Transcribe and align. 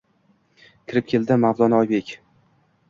Kirib 0.91 1.11
keldi 1.13 1.39
mavlono 1.45 1.85
Oybek! 1.85 2.15